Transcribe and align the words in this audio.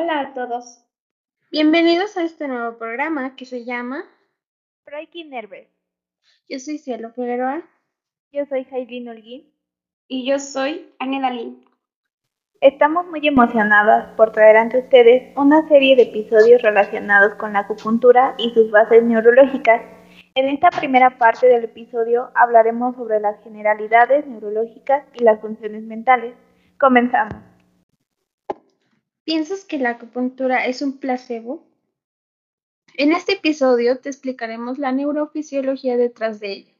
Hola 0.00 0.20
a 0.20 0.32
todos. 0.32 0.84
Bienvenidos 1.50 2.16
a 2.16 2.22
este 2.22 2.46
nuevo 2.46 2.78
programa 2.78 3.34
que 3.34 3.44
se 3.44 3.64
llama 3.64 4.04
Breaking 4.86 5.30
Nerves. 5.30 5.66
Yo 6.48 6.60
soy 6.60 6.78
Cielo 6.78 7.10
Figueroa. 7.10 7.62
Yo 8.30 8.46
soy 8.46 8.62
Jailin 8.62 9.08
Holguín. 9.08 9.52
Y 10.06 10.24
yo 10.24 10.38
soy 10.38 10.94
Anela 11.00 11.32
Lin. 11.32 11.64
Estamos 12.60 13.08
muy 13.08 13.26
emocionadas 13.26 14.14
por 14.16 14.30
traer 14.30 14.58
ante 14.58 14.78
ustedes 14.78 15.36
una 15.36 15.66
serie 15.66 15.96
de 15.96 16.02
episodios 16.02 16.62
relacionados 16.62 17.34
con 17.34 17.54
la 17.54 17.60
acupuntura 17.60 18.36
y 18.38 18.50
sus 18.50 18.70
bases 18.70 19.02
neurológicas. 19.02 19.82
En 20.36 20.48
esta 20.48 20.70
primera 20.70 21.18
parte 21.18 21.48
del 21.48 21.64
episodio 21.64 22.30
hablaremos 22.36 22.94
sobre 22.94 23.18
las 23.18 23.42
generalidades 23.42 24.24
neurológicas 24.28 25.02
y 25.14 25.24
las 25.24 25.40
funciones 25.40 25.82
mentales. 25.82 26.36
Comenzamos. 26.78 27.47
¿Piensas 29.28 29.66
que 29.66 29.76
la 29.76 29.90
acupuntura 29.90 30.64
es 30.64 30.80
un 30.80 30.96
placebo? 30.96 31.60
En 32.96 33.12
este 33.12 33.32
episodio 33.32 34.00
te 34.00 34.08
explicaremos 34.08 34.78
la 34.78 34.90
neurofisiología 34.90 35.98
detrás 35.98 36.40
de 36.40 36.52
ella. 36.52 36.74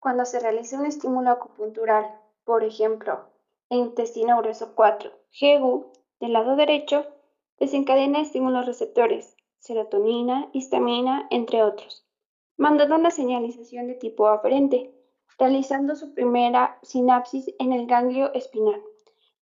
Cuando 0.00 0.24
se 0.24 0.40
realiza 0.40 0.80
un 0.80 0.86
estímulo 0.86 1.28
acupuntural, 1.28 2.06
por 2.44 2.64
ejemplo, 2.64 3.28
en 3.68 3.80
intestino 3.80 4.38
grueso 4.38 4.74
4, 4.74 5.12
GU, 5.38 5.92
del 6.20 6.32
lado 6.32 6.56
derecho, 6.56 7.04
desencadena 7.60 8.22
estímulos 8.22 8.64
receptores, 8.64 9.36
serotonina, 9.58 10.48
histamina, 10.54 11.26
entre 11.28 11.64
otros, 11.64 12.08
mandando 12.56 12.96
una 12.96 13.10
señalización 13.10 13.88
de 13.88 13.94
tipo 13.94 14.26
aferente, 14.28 14.90
realizando 15.38 15.96
su 15.96 16.14
primera 16.14 16.78
sinapsis 16.80 17.54
en 17.58 17.74
el 17.74 17.86
ganglio 17.86 18.32
espinal, 18.32 18.82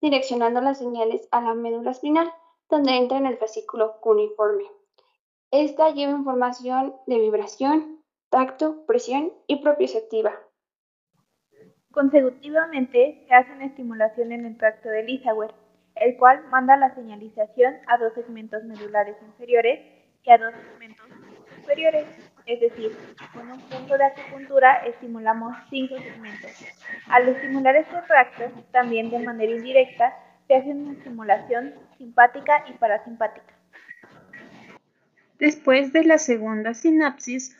direccionando 0.00 0.60
las 0.60 0.78
señales 0.78 1.28
a 1.30 1.40
la 1.40 1.54
médula 1.54 1.90
espinal, 1.90 2.32
donde 2.68 2.96
entra 2.96 3.18
en 3.18 3.26
el 3.26 3.36
fascículo 3.36 4.00
cuneiforme. 4.00 4.64
Esta 5.50 5.90
lleva 5.90 6.12
información 6.12 6.94
de 7.06 7.18
vibración, 7.18 8.02
tacto, 8.30 8.84
presión 8.86 9.32
y 9.46 9.62
propioceptiva. 9.62 10.32
Consecutivamente, 11.92 13.24
se 13.26 13.34
hace 13.34 13.52
una 13.52 13.66
estimulación 13.66 14.32
en 14.32 14.44
el 14.44 14.58
tracto 14.58 14.88
de 14.88 15.04
Lissauer, 15.04 15.54
el 15.94 16.16
cual 16.18 16.44
manda 16.50 16.76
la 16.76 16.94
señalización 16.94 17.74
a 17.86 17.96
dos 17.96 18.12
segmentos 18.14 18.62
medulares 18.64 19.16
inferiores 19.22 19.80
y 20.22 20.30
a 20.30 20.38
dos 20.38 20.52
segmentos 20.52 21.06
superiores. 21.60 22.06
Es 22.46 22.60
decir, 22.60 22.96
con 23.32 23.50
un 23.50 23.60
punto 23.62 23.98
de 23.98 24.04
acupuntura 24.04 24.76
estimulamos 24.86 25.56
cinco 25.68 25.96
segmentos. 25.98 26.52
Al 27.08 27.28
estimular 27.28 27.74
este 27.74 27.96
tracto, 28.06 28.44
también 28.70 29.10
de 29.10 29.18
manera 29.18 29.50
indirecta, 29.50 30.16
se 30.46 30.54
hace 30.54 30.70
una 30.70 30.92
estimulación 30.92 31.74
simpática 31.98 32.64
y 32.68 32.74
parasimpática. 32.74 33.52
Después 35.40 35.92
de 35.92 36.04
la 36.04 36.18
segunda 36.18 36.72
sinapsis, 36.72 37.56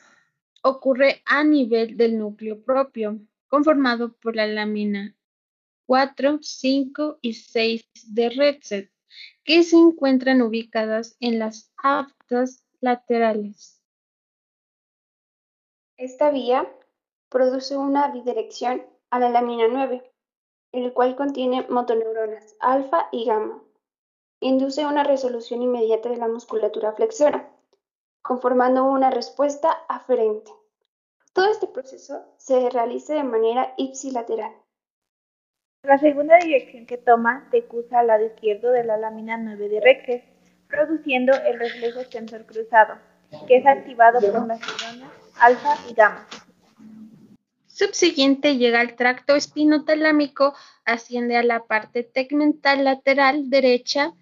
ocurre 0.62 1.20
a 1.26 1.42
nivel 1.42 1.96
del 1.96 2.16
núcleo 2.16 2.64
propio, 2.64 3.18
conformado 3.48 4.12
por 4.16 4.36
la 4.36 4.46
lámina 4.46 5.16
4, 5.86 6.38
5 6.40 7.18
y 7.22 7.32
6 7.34 7.88
de 8.08 8.30
Redset, 8.30 8.92
que 9.42 9.64
se 9.64 9.76
encuentran 9.76 10.42
ubicadas 10.42 11.16
en 11.18 11.40
las 11.40 11.72
aftas 11.76 12.64
laterales. 12.80 13.75
Esta 15.98 16.30
vía 16.30 16.70
produce 17.30 17.74
una 17.74 18.08
bidirección 18.08 18.84
a 19.08 19.18
la 19.18 19.30
lámina 19.30 19.66
9, 19.66 20.02
el 20.72 20.92
cual 20.92 21.16
contiene 21.16 21.66
motoneuronas 21.70 22.54
alfa 22.60 23.08
y 23.12 23.24
gamma. 23.24 23.62
Induce 24.40 24.84
una 24.84 25.04
resolución 25.04 25.62
inmediata 25.62 26.10
de 26.10 26.18
la 26.18 26.28
musculatura 26.28 26.92
flexora, 26.92 27.48
conformando 28.20 28.84
una 28.84 29.10
respuesta 29.10 29.70
aferente. 29.88 30.50
Todo 31.32 31.50
este 31.50 31.66
proceso 31.66 32.26
se 32.36 32.68
realiza 32.68 33.14
de 33.14 33.24
manera 33.24 33.72
ipsilateral. 33.78 34.52
La 35.82 35.96
segunda 35.96 36.36
dirección 36.36 36.84
que 36.84 36.98
toma 36.98 37.48
decusa 37.50 38.00
al 38.00 38.08
lado 38.08 38.26
izquierdo 38.26 38.70
de 38.70 38.84
la 38.84 38.98
lámina 38.98 39.38
9 39.38 39.70
de 39.70 39.80
Rectes, 39.80 40.24
produciendo 40.68 41.32
el 41.32 41.58
reflejo 41.58 42.00
extensor 42.00 42.44
cruzado, 42.44 42.98
que 43.46 43.56
es 43.58 43.66
activado 43.66 44.20
por 44.20 44.46
las 44.46 44.60
neuronas 44.60 45.10
alfa 45.38 45.76
y 45.88 45.94
gamma. 45.94 46.26
Subsiguiente 47.66 48.56
llega 48.56 48.80
al 48.80 48.96
tracto 48.96 49.34
espinotalámico, 49.34 50.54
asciende 50.84 51.36
a 51.36 51.42
la 51.42 51.66
parte 51.66 52.04
tegmental 52.04 52.84
lateral 52.84 53.50
derecha 53.50 54.12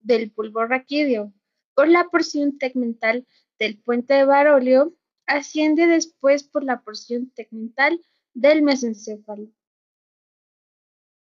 del 0.00 0.30
bulbo 0.30 0.66
raquídeo. 0.66 1.32
Por 1.74 1.88
la 1.88 2.04
porción 2.04 2.58
tegmental 2.58 3.26
del 3.58 3.78
puente 3.78 4.12
de 4.12 4.26
Barolio 4.26 4.92
Asciende 5.26 5.86
después 5.86 6.42
por 6.42 6.64
la 6.64 6.82
porción 6.82 7.30
tegmental 7.30 8.00
del 8.34 8.62
mesencéfalo. 8.62 9.48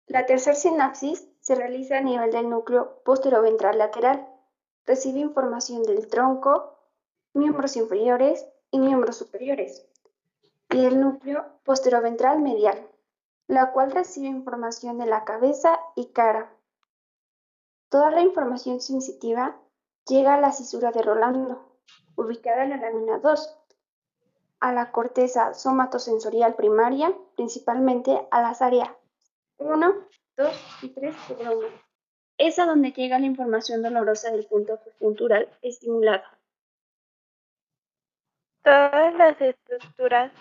La 0.08 0.26
tercera 0.26 0.56
sinapsis 0.56 1.28
se 1.40 1.56
realiza 1.56 1.98
a 1.98 2.02
nivel 2.02 2.32
del 2.32 2.50
núcleo 2.50 3.02
posteroventral 3.06 3.78
lateral. 3.78 4.28
Recibe 4.86 5.20
información 5.20 5.84
del 5.84 6.08
tronco, 6.08 6.73
miembros 7.34 7.76
inferiores 7.76 8.46
y 8.72 8.80
miembros 8.80 9.18
superiores, 9.18 9.86
y 10.70 10.82
del 10.82 11.00
núcleo 11.00 11.46
posteroventral 11.64 12.42
medial, 12.42 12.88
la 13.48 13.72
cual 13.72 13.92
recibe 13.92 14.28
información 14.28 14.98
de 14.98 15.06
la 15.06 15.24
cabeza 15.24 15.80
y 15.96 16.08
cara. 16.08 16.52
Toda 17.90 18.10
la 18.12 18.22
información 18.22 18.82
sensitiva 18.82 19.60
llega 20.08 20.36
a 20.36 20.42
la 20.42 20.52
cisura 20.52 20.92
de 20.92 21.02
Rolando, 21.02 21.78
ubicada 22.16 22.64
en 22.64 22.72
la 22.72 22.78
lámina 22.78 23.20
2, 23.20 23.60
a 24.60 24.72
la 24.72 24.92
corteza 24.92 25.54
somatosensorial 25.54 26.56
primaria, 26.56 27.14
principalmente 27.36 28.28
a 28.32 28.42
las 28.42 28.62
áreas 28.62 28.90
1, 29.58 29.94
2 30.38 30.48
y 30.82 30.90
3 30.90 31.16
de 31.38 31.56
1. 31.56 31.68
Es 32.38 32.60
a 32.60 32.66
donde 32.66 32.92
llega 32.92 33.20
la 33.20 33.26
información 33.26 33.84
dolorosa 33.84 34.32
del 34.32 34.46
punto 34.48 34.74
acupuntural 34.74 35.50
estimulado. 35.62 36.24
Todas 38.64 39.14
las 39.16 39.40
estructuras 39.42 40.32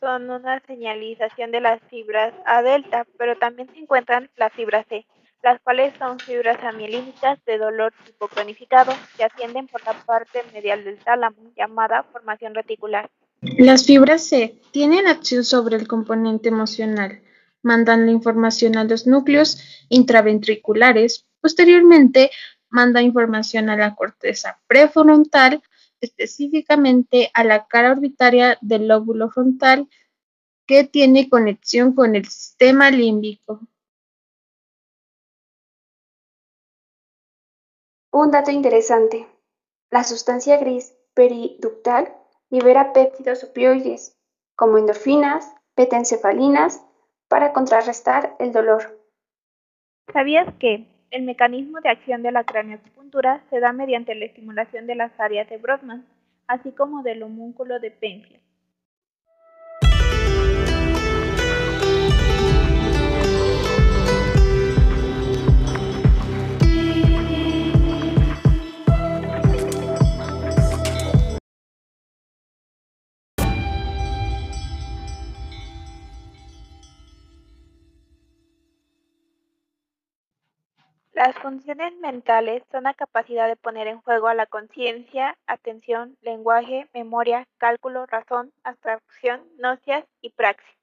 son 0.00 0.30
una 0.30 0.60
señalización 0.66 1.52
de 1.52 1.60
las 1.60 1.80
fibras 1.88 2.34
A 2.44 2.62
delta, 2.62 3.06
pero 3.18 3.36
también 3.36 3.68
se 3.72 3.78
encuentran 3.78 4.28
las 4.36 4.52
fibras 4.52 4.84
C, 4.88 5.06
las 5.42 5.60
cuales 5.60 5.94
son 5.98 6.18
fibras 6.18 6.62
amielínicas 6.64 7.38
de 7.44 7.58
dolor 7.58 7.92
tipo 8.04 8.26
cronificado 8.26 8.92
que 9.16 9.24
ascienden 9.24 9.68
por 9.68 9.84
la 9.84 9.92
parte 10.04 10.42
medial 10.52 10.82
del 10.82 10.98
tálamo, 10.98 11.36
llamada 11.56 12.02
formación 12.02 12.54
reticular. 12.54 13.08
Las 13.42 13.86
fibras 13.86 14.24
C 14.24 14.60
tienen 14.72 15.06
acción 15.06 15.44
sobre 15.44 15.76
el 15.76 15.86
componente 15.86 16.48
emocional, 16.48 17.22
mandan 17.62 18.06
la 18.06 18.12
información 18.12 18.76
a 18.76 18.84
los 18.84 19.06
núcleos 19.06 19.86
intraventriculares, 19.88 21.26
posteriormente 21.40 22.30
manda 22.70 23.02
información 23.02 23.70
a 23.70 23.76
la 23.76 23.94
corteza 23.94 24.60
prefrontal, 24.66 25.62
específicamente 26.00 27.30
a 27.34 27.44
la 27.44 27.66
cara 27.66 27.92
orbitaria 27.92 28.58
del 28.60 28.88
lóbulo 28.88 29.30
frontal, 29.30 29.88
que 30.66 30.84
tiene 30.84 31.28
conexión 31.28 31.94
con 31.94 32.14
el 32.14 32.26
sistema 32.26 32.90
límbico. 32.90 33.60
Un 38.12 38.30
dato 38.30 38.50
interesante. 38.50 39.26
La 39.90 40.04
sustancia 40.04 40.56
gris 40.56 40.94
periductal 41.14 42.14
libera 42.50 42.92
péptidos 42.92 43.44
opioides, 43.44 44.16
como 44.56 44.78
endorfinas, 44.78 45.54
beta-encefalinas, 45.76 46.82
para 47.28 47.52
contrarrestar 47.52 48.34
el 48.40 48.52
dolor. 48.52 49.00
¿Sabías 50.12 50.52
que 50.58 50.89
el 51.10 51.22
mecanismo 51.22 51.80
de 51.80 51.90
acción 51.90 52.22
de 52.22 52.32
la 52.32 52.44
craneoacupuntura 52.44 53.42
se 53.50 53.60
da 53.60 53.72
mediante 53.72 54.14
la 54.14 54.26
estimulación 54.26 54.86
de 54.86 54.94
las 54.94 55.12
áreas 55.18 55.48
de 55.48 55.58
Brodmann, 55.58 56.06
así 56.46 56.72
como 56.72 57.02
del 57.02 57.22
homúnculo 57.22 57.80
de 57.80 57.90
Penfield? 57.90 58.40
Las 81.22 81.36
funciones 81.36 81.94
mentales 81.98 82.62
son 82.72 82.84
la 82.84 82.94
capacidad 82.94 83.46
de 83.46 83.54
poner 83.54 83.86
en 83.88 84.00
juego 84.00 84.28
a 84.28 84.34
la 84.34 84.46
conciencia, 84.46 85.36
atención, 85.46 86.16
lenguaje, 86.22 86.88
memoria, 86.94 87.46
cálculo, 87.58 88.06
razón, 88.06 88.54
abstracción, 88.64 89.42
nocias 89.58 90.06
y 90.22 90.30
praxis. 90.30 90.74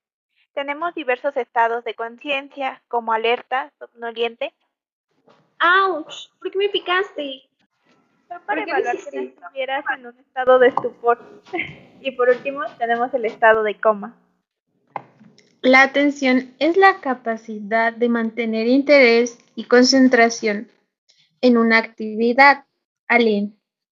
Tenemos 0.54 0.94
diversos 0.94 1.36
estados 1.38 1.84
de 1.86 1.96
conciencia, 1.96 2.84
como 2.88 3.14
alerta, 3.14 3.72
somnoliente, 3.80 4.54
¡Auch! 5.58 6.30
¿Por 6.40 6.52
qué 6.52 6.58
me 6.60 6.70
picaste? 6.70 7.42
Fue 8.28 8.40
para 8.42 8.62
evaluar 8.62 8.96
que 8.96 9.18
no 9.18 9.22
estuvieras 9.24 9.86
en 9.98 10.06
un 10.06 10.20
estado 10.20 10.60
de 10.60 10.68
estupor. 10.68 11.18
y 12.00 12.12
por 12.12 12.30
último, 12.30 12.62
tenemos 12.78 13.12
el 13.16 13.26
estado 13.26 13.64
de 13.64 13.74
coma. 13.80 14.16
La 15.68 15.82
atención 15.82 16.56
es 16.60 16.78
la 16.78 17.02
capacidad 17.02 17.92
de 17.92 18.08
mantener 18.08 18.68
interés 18.68 19.38
y 19.54 19.66
concentración 19.66 20.72
en 21.42 21.58
una 21.58 21.78
actividad. 21.78 22.64
Aline, 23.10 23.52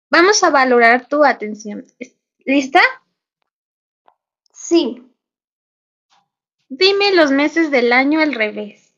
vamos 0.10 0.42
a 0.45 0.51
valorar 0.51 1.10
tu 1.10 1.25
atención. 1.25 1.83
¿Lista? 2.45 2.80
Sí. 4.54 5.06
Dime 6.69 7.13
los 7.13 7.31
meses 7.31 7.72
del 7.72 7.92
año 7.92 8.22
al 8.22 8.36
revés. 8.36 8.95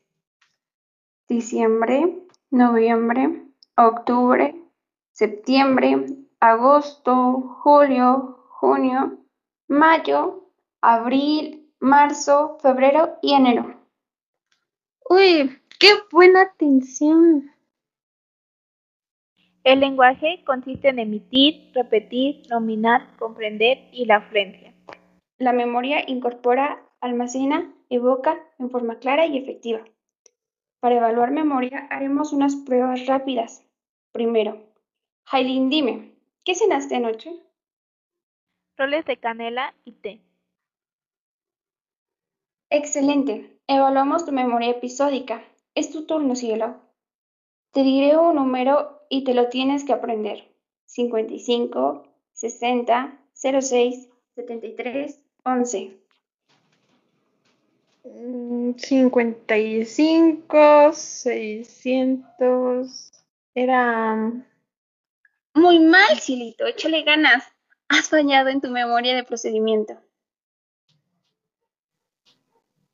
Diciembre, 1.28 2.22
noviembre, 2.48 3.42
octubre, 3.76 4.54
septiembre, 5.10 6.06
agosto, 6.38 7.58
julio, 7.60 8.46
junio, 8.50 9.18
mayo, 9.66 10.48
abril, 10.80 11.57
marzo, 11.80 12.58
febrero 12.60 13.18
y 13.22 13.34
enero. 13.34 13.74
Uy, 15.08 15.58
qué 15.78 15.88
buena 16.10 16.42
atención. 16.42 17.50
El 19.64 19.80
lenguaje 19.80 20.42
consiste 20.46 20.88
en 20.88 20.98
emitir, 20.98 21.72
repetir, 21.74 22.42
nominar, 22.48 23.16
comprender 23.18 23.88
y 23.92 24.06
la 24.06 24.16
afluencia. 24.16 24.74
La 25.36 25.52
memoria 25.52 26.02
incorpora, 26.08 26.82
almacena, 27.00 27.72
evoca 27.90 28.38
en 28.58 28.70
forma 28.70 28.98
clara 28.98 29.26
y 29.26 29.36
efectiva. 29.36 29.84
Para 30.80 30.96
evaluar 30.96 31.32
memoria 31.32 31.86
haremos 31.90 32.32
unas 32.32 32.56
pruebas 32.56 33.06
rápidas. 33.06 33.64
Primero, 34.12 34.72
Jailin, 35.24 35.68
dime, 35.68 36.14
¿qué 36.44 36.54
cenaste 36.54 36.96
anoche? 36.96 37.30
Roles 38.76 39.04
de 39.04 39.16
canela 39.18 39.74
y 39.84 39.92
té. 39.92 40.27
Excelente. 42.70 43.58
Evaluamos 43.66 44.26
tu 44.26 44.32
memoria 44.32 44.70
episódica. 44.70 45.42
Es 45.74 45.90
tu 45.90 46.06
turno, 46.06 46.36
cielo. 46.36 46.76
Te 47.72 47.82
diré 47.82 48.16
un 48.16 48.36
número 48.36 49.02
y 49.08 49.24
te 49.24 49.34
lo 49.34 49.48
tienes 49.48 49.84
que 49.84 49.92
aprender. 49.92 50.48
55, 50.86 52.06
60, 52.32 53.18
06, 53.32 54.08
73, 54.34 55.20
11. 55.44 55.98
55, 58.76 60.92
600. 60.92 63.10
Era. 63.54 64.44
Muy 65.54 65.78
mal, 65.78 66.18
Silito. 66.20 66.66
Échale 66.66 67.02
ganas. 67.02 67.44
Has 67.88 68.08
fallado 68.08 68.50
en 68.50 68.60
tu 68.60 68.68
memoria 68.68 69.16
de 69.16 69.24
procedimiento. 69.24 69.98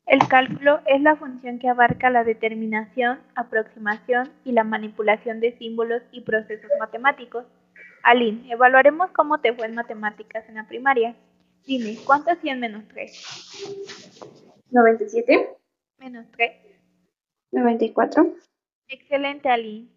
El 0.05 0.19
cálculo 0.27 0.81
es 0.85 1.01
la 1.01 1.15
función 1.15 1.57
que 1.57 1.67
abarca 1.67 2.11
la 2.11 2.23
determinación, 2.23 3.19
aproximación 3.33 4.31
y 4.43 4.51
la 4.51 4.63
manipulación 4.63 5.39
de 5.39 5.57
símbolos 5.57 6.03
y 6.11 6.21
procesos 6.21 6.69
matemáticos. 6.79 7.45
Aline, 8.03 8.51
evaluaremos 8.51 9.09
cómo 9.11 9.39
te 9.39 9.53
fue 9.53 9.65
en 9.65 9.73
matemáticas 9.73 10.47
en 10.47 10.55
la 10.55 10.67
primaria. 10.67 11.15
Dime, 11.65 11.97
¿cuánto 12.05 12.29
es 12.29 12.39
100 12.41 12.59
menos 12.59 12.83
3? 12.89 14.65
97. 14.69 15.49
Menos 15.97 16.27
3. 16.33 16.51
94. 17.51 18.35
Excelente, 18.87 19.49
Aline. 19.49 19.89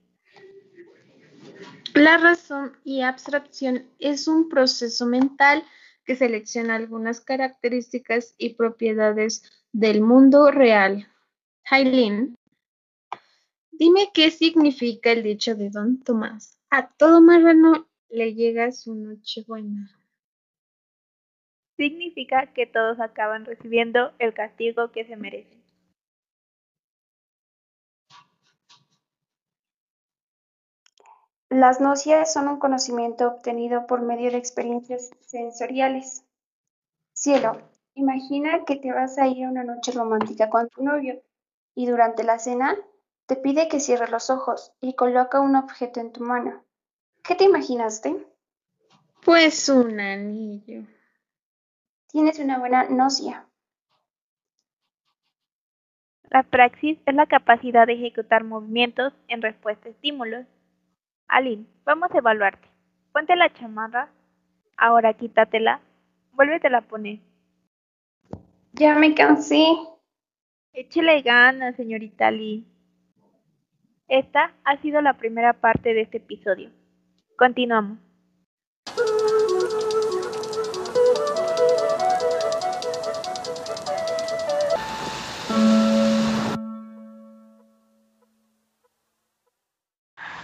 La 1.94 2.16
razón 2.16 2.72
y 2.82 3.02
abstracción 3.02 3.84
es 3.98 4.26
un 4.26 4.48
proceso 4.48 5.04
mental 5.04 5.62
que 6.06 6.16
selecciona 6.16 6.76
algunas 6.76 7.20
características 7.20 8.34
y 8.38 8.54
propiedades 8.54 9.42
del 9.72 10.00
mundo 10.00 10.50
real. 10.50 11.06
Hailin, 11.64 12.34
dime 13.70 14.10
qué 14.14 14.30
significa 14.30 15.12
el 15.12 15.22
dicho 15.22 15.54
de 15.54 15.70
Don 15.70 16.00
Tomás. 16.02 16.58
A 16.70 16.88
todo 16.88 17.20
marrano 17.20 17.88
le 18.08 18.34
llega 18.34 18.72
su 18.72 18.94
noche 18.94 19.44
buena. 19.46 19.90
Significa 21.76 22.52
que 22.52 22.66
todos 22.66 22.98
acaban 23.00 23.44
recibiendo 23.44 24.12
el 24.18 24.34
castigo 24.34 24.90
que 24.90 25.04
se 25.04 25.16
merecen. 25.16 25.58
Las 31.50 31.80
nocias 31.80 32.32
son 32.32 32.46
un 32.48 32.58
conocimiento 32.58 33.26
obtenido 33.26 33.86
por 33.86 34.02
medio 34.02 34.30
de 34.30 34.36
experiencias 34.36 35.10
sensoriales. 35.20 36.24
Cielo, 37.14 37.62
imagina 37.98 38.64
que 38.64 38.76
te 38.76 38.92
vas 38.92 39.18
a 39.18 39.26
ir 39.26 39.44
a 39.44 39.50
una 39.50 39.64
noche 39.64 39.92
romántica 39.92 40.48
con 40.48 40.68
tu 40.68 40.82
novio 40.82 41.22
y 41.74 41.86
durante 41.86 42.24
la 42.24 42.38
cena 42.38 42.76
te 43.26 43.36
pide 43.36 43.68
que 43.68 43.80
cierres 43.80 44.10
los 44.10 44.30
ojos 44.30 44.72
y 44.80 44.94
coloca 44.94 45.40
un 45.40 45.56
objeto 45.56 46.00
en 46.00 46.12
tu 46.12 46.22
mano. 46.22 46.64
¿Qué 47.22 47.34
te 47.34 47.44
imaginaste? 47.44 48.16
Pues 49.24 49.68
un 49.68 50.00
anillo. 50.00 50.82
Tienes 52.10 52.38
una 52.38 52.58
buena 52.58 52.84
nocia. 52.88 53.46
La 56.30 56.42
praxis 56.42 56.98
es 57.04 57.14
la 57.14 57.26
capacidad 57.26 57.86
de 57.86 57.94
ejecutar 57.94 58.44
movimientos 58.44 59.12
en 59.28 59.42
respuesta 59.42 59.88
a 59.88 59.92
estímulos. 59.92 60.46
Aline, 61.26 61.66
vamos 61.84 62.10
a 62.12 62.18
evaluarte. 62.18 62.68
Ponte 63.12 63.34
la 63.36 63.52
chamarra. 63.52 64.10
Ahora 64.76 65.14
quítatela. 65.14 65.80
Vuélvetela 66.32 66.78
a 66.78 66.82
poner. 66.82 67.27
Ya 68.78 68.94
me 68.94 69.12
cansé. 69.12 69.66
Échele 70.72 71.22
ganas, 71.22 71.74
señorita 71.74 72.30
Lee. 72.30 72.64
Esta 74.06 74.54
ha 74.64 74.80
sido 74.80 75.00
la 75.00 75.14
primera 75.14 75.52
parte 75.54 75.94
de 75.94 76.02
este 76.02 76.18
episodio. 76.18 76.70
Continuamos. 77.36 77.98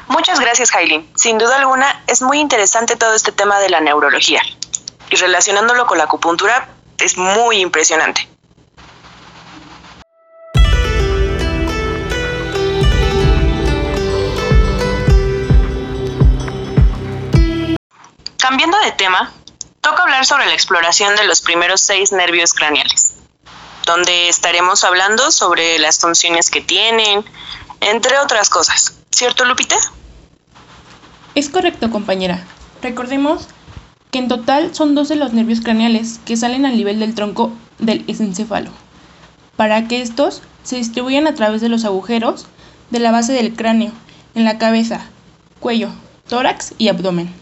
Muchas 0.08 0.40
gracias, 0.40 0.72
Jailin. 0.72 1.08
Sin 1.14 1.38
duda 1.38 1.56
alguna, 1.58 1.86
es 2.08 2.20
muy 2.20 2.40
interesante 2.40 2.96
todo 2.96 3.14
este 3.14 3.30
tema 3.30 3.60
de 3.60 3.70
la 3.70 3.80
neurología. 3.80 4.42
Y 5.10 5.16
relacionándolo 5.16 5.86
con 5.86 5.98
la 5.98 6.04
acupuntura, 6.04 6.73
es 7.04 7.18
muy 7.18 7.60
impresionante. 7.60 8.26
Cambiando 18.38 18.78
de 18.80 18.92
tema, 18.92 19.32
toca 19.80 20.02
hablar 20.02 20.24
sobre 20.24 20.46
la 20.46 20.54
exploración 20.54 21.14
de 21.16 21.24
los 21.24 21.40
primeros 21.40 21.80
seis 21.80 22.12
nervios 22.12 22.54
craneales, 22.54 23.14
donde 23.84 24.28
estaremos 24.28 24.84
hablando 24.84 25.30
sobre 25.30 25.78
las 25.78 25.98
funciones 25.98 26.50
que 26.50 26.60
tienen, 26.60 27.24
entre 27.80 28.18
otras 28.18 28.48
cosas. 28.48 28.94
¿Cierto, 29.10 29.44
Lupita? 29.44 29.76
Es 31.34 31.48
correcto, 31.48 31.90
compañera. 31.90 32.44
Recordemos 32.82 33.48
que 34.14 34.20
en 34.20 34.28
total 34.28 34.72
son 34.72 34.94
12 34.94 35.16
los 35.16 35.32
nervios 35.32 35.60
craneales 35.60 36.20
que 36.24 36.36
salen 36.36 36.66
al 36.66 36.76
nivel 36.76 37.00
del 37.00 37.16
tronco 37.16 37.50
del 37.80 38.04
encéfalo, 38.06 38.70
para 39.56 39.88
que 39.88 40.02
estos 40.02 40.40
se 40.62 40.76
distribuyan 40.76 41.26
a 41.26 41.34
través 41.34 41.60
de 41.60 41.68
los 41.68 41.84
agujeros 41.84 42.46
de 42.90 43.00
la 43.00 43.10
base 43.10 43.32
del 43.32 43.56
cráneo, 43.56 43.90
en 44.36 44.44
la 44.44 44.56
cabeza, 44.56 45.00
cuello, 45.58 45.88
tórax 46.28 46.74
y 46.78 46.90
abdomen. 46.90 47.34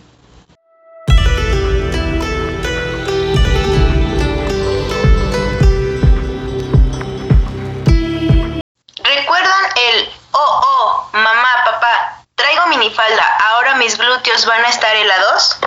¿Recuerdan 9.04 9.64
el 9.76 10.08
oh 10.30 10.60
oh, 10.64 11.10
mamá, 11.12 11.48
papá, 11.66 12.24
traigo 12.34 12.66
minifalda, 12.68 13.26
ahora 13.50 13.74
mis 13.74 13.98
glúteos 13.98 14.46
van 14.46 14.64
a 14.64 14.70
estar 14.70 14.96
helados? 14.96 15.58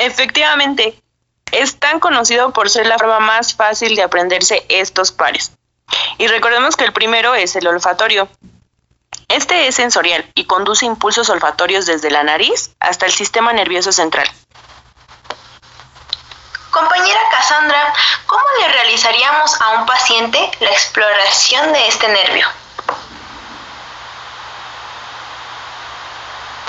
Efectivamente, 0.00 1.00
es 1.52 1.78
tan 1.78 2.00
conocido 2.00 2.52
por 2.52 2.70
ser 2.70 2.86
la 2.86 2.98
forma 2.98 3.20
más 3.20 3.54
fácil 3.54 3.96
de 3.96 4.02
aprenderse 4.02 4.64
estos 4.68 5.12
pares. 5.12 5.52
Y 6.18 6.26
recordemos 6.26 6.76
que 6.76 6.84
el 6.84 6.92
primero 6.92 7.34
es 7.34 7.56
el 7.56 7.66
olfatorio. 7.66 8.28
Este 9.28 9.66
es 9.66 9.74
sensorial 9.74 10.30
y 10.34 10.44
conduce 10.44 10.86
impulsos 10.86 11.28
olfatorios 11.30 11.86
desde 11.86 12.10
la 12.10 12.22
nariz 12.22 12.74
hasta 12.80 13.06
el 13.06 13.12
sistema 13.12 13.52
nervioso 13.52 13.92
central. 13.92 14.28
Compañera 16.70 17.20
Cassandra, 17.30 17.92
¿cómo 18.26 18.42
le 18.60 18.68
realizaríamos 18.68 19.60
a 19.60 19.70
un 19.80 19.86
paciente 19.86 20.38
la 20.60 20.70
exploración 20.70 21.72
de 21.72 21.88
este 21.88 22.08
nervio? 22.08 22.46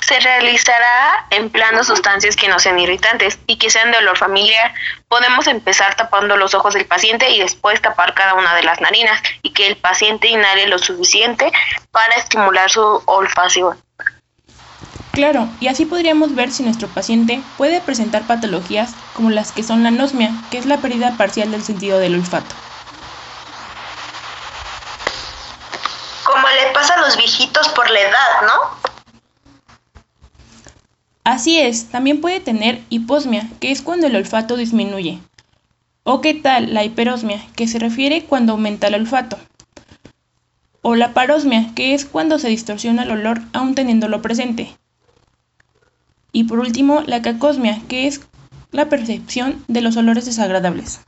Se 0.09 0.19
realizará 0.21 1.27
empleando 1.29 1.83
sustancias 1.83 2.35
que 2.35 2.47
no 2.47 2.57
sean 2.57 2.79
irritantes 2.79 3.37
y 3.45 3.59
que 3.59 3.69
sean 3.69 3.91
de 3.91 3.99
olor 3.99 4.17
familiar. 4.17 4.73
Podemos 5.07 5.45
empezar 5.45 5.93
tapando 5.93 6.35
los 6.35 6.55
ojos 6.55 6.73
del 6.73 6.87
paciente 6.87 7.29
y 7.29 7.39
después 7.39 7.79
tapar 7.79 8.15
cada 8.15 8.33
una 8.33 8.55
de 8.55 8.63
las 8.63 8.81
narinas 8.81 9.21
y 9.43 9.51
que 9.53 9.67
el 9.67 9.77
paciente 9.77 10.27
inhale 10.27 10.65
lo 10.65 10.79
suficiente 10.79 11.51
para 11.91 12.15
estimular 12.15 12.71
su 12.71 13.03
olfacción. 13.05 13.79
Claro, 15.11 15.47
y 15.59 15.67
así 15.67 15.85
podríamos 15.85 16.33
ver 16.33 16.51
si 16.51 16.63
nuestro 16.63 16.87
paciente 16.87 17.43
puede 17.59 17.79
presentar 17.79 18.23
patologías 18.23 18.95
como 19.13 19.29
las 19.29 19.51
que 19.51 19.61
son 19.61 19.83
la 19.83 19.89
anosmia, 19.89 20.31
que 20.49 20.57
es 20.57 20.65
la 20.65 20.77
pérdida 20.77 21.13
parcial 21.17 21.51
del 21.51 21.63
sentido 21.63 21.99
del 21.99 22.15
olfato. 22.15 22.55
Como 26.23 26.47
le 26.47 26.71
pasa 26.73 26.95
a 26.95 27.01
los 27.01 27.15
viejitos 27.15 27.69
por 27.69 27.87
la 27.91 27.99
edad, 27.99 28.41
¿no? 28.47 28.89
Así 31.29 31.59
es, 31.59 31.85
también 31.89 32.21
puede 32.21 32.39
tener 32.39 32.81
hiposmia, 32.89 33.47
que 33.59 33.69
es 33.69 33.83
cuando 33.83 34.07
el 34.07 34.15
olfato 34.15 34.57
disminuye. 34.57 35.19
¿O 36.01 36.21
qué 36.21 36.33
tal 36.33 36.73
la 36.73 36.83
hiperosmia, 36.83 37.39
que 37.55 37.67
se 37.67 37.77
refiere 37.77 38.23
cuando 38.23 38.53
aumenta 38.53 38.87
el 38.87 38.95
olfato? 38.95 39.37
O 40.81 40.95
la 40.95 41.13
parosmia, 41.13 41.71
que 41.75 41.93
es 41.93 42.05
cuando 42.05 42.39
se 42.39 42.49
distorsiona 42.49 43.03
el 43.03 43.11
olor 43.11 43.41
aún 43.53 43.75
teniéndolo 43.75 44.23
presente. 44.23 44.75
Y 46.31 46.45
por 46.45 46.57
último, 46.57 47.01
la 47.01 47.21
cacosmia, 47.21 47.79
que 47.87 48.07
es 48.07 48.21
la 48.71 48.89
percepción 48.89 49.63
de 49.67 49.81
los 49.81 49.97
olores 49.97 50.25
desagradables. 50.25 51.01